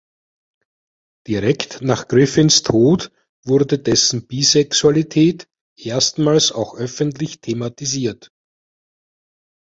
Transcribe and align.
Direkt 1.27 1.83
nach 1.83 2.07
Griffins 2.07 2.63
Tod 2.63 3.11
wurde 3.45 3.77
dessen 3.77 4.25
Bisexualität 4.25 5.47
erstmals 5.77 6.51
auch 6.51 6.75
öffentlich 6.75 7.39
thematisiert. 7.41 8.31